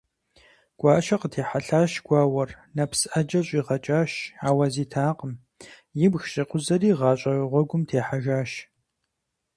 Гуащэ 0.79 1.15
къытехьэлъащ 1.21 1.91
гуауэр, 2.05 2.49
нэпс 2.75 2.99
Ӏэджэ 3.09 3.41
щӀигъэкӀащ, 3.47 4.11
ауэ 4.47 4.65
зитакъым,– 4.73 5.33
ибг 6.05 6.21
щӀикъузэри 6.31 6.91
гъащӀэ 6.99 7.33
гъуэгум 7.51 7.81
техьэжащ. 7.89 8.51